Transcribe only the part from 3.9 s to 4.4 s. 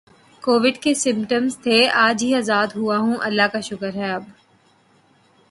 ہے اب